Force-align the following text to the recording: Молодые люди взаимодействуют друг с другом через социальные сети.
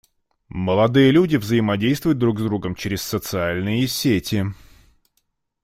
Молодые 0.55 1.11
люди 1.11 1.35
взаимодействуют 1.35 2.17
друг 2.17 2.39
с 2.39 2.43
другом 2.43 2.73
через 2.73 3.03
социальные 3.03 3.87
сети. 3.87 4.47